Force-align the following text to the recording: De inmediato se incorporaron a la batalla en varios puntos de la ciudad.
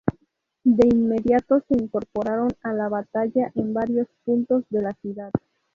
De 0.63 0.87
inmediato 0.87 1.59
se 1.67 1.75
incorporaron 1.77 2.49
a 2.63 2.73
la 2.73 2.89
batalla 2.89 3.51
en 3.53 3.71
varios 3.71 4.07
puntos 4.25 4.63
de 4.71 4.81
la 4.81 4.93
ciudad. 4.93 5.29